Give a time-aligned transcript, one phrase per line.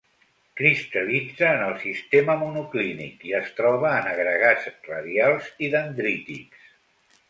[0.61, 6.71] Cristal·litza en el sistema monoclínic, i es troba en agregats radials i dendrítics.